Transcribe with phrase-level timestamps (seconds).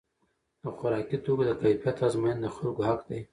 [0.61, 3.19] د خوراکي توکو د کیفیت ازموینه د خلکو حق دی.